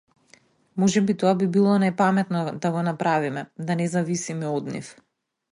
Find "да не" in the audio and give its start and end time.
3.71-3.89